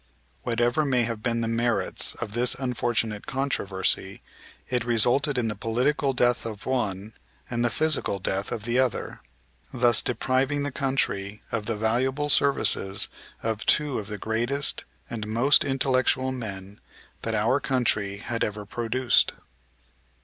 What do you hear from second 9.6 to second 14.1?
thus depriving the country of the valuable services of two of